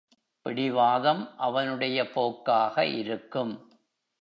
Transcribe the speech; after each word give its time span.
பிடிவாதம் 0.45 1.37
அவனுடைய 1.37 2.09
போக்காக 2.11 2.85
இருக்கும். 2.85 3.53